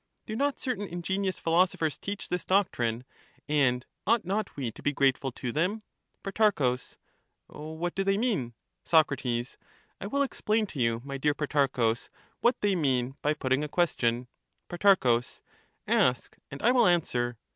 [0.25, 3.03] Do not certain ingenious philosophers teach this doctrine,
[3.47, 5.83] and ought not we to be grateful to them?
[6.23, 6.75] Pro,
[7.47, 8.55] What do they mean?
[8.83, 12.09] Soc, I will explain to you, my dear Protarchus,
[12.39, 14.27] what they mean, by putting a question.
[14.69, 15.21] Pro,
[15.85, 17.37] Ask, and I will answer.